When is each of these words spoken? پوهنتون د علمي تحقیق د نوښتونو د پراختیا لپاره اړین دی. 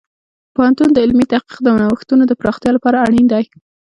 پوهنتون 0.55 0.89
د 0.91 0.97
علمي 1.03 1.25
تحقیق 1.33 1.59
د 1.63 1.67
نوښتونو 1.81 2.23
د 2.27 2.33
پراختیا 2.41 2.71
لپاره 2.73 2.97
اړین 3.05 3.25
دی. 3.31 3.43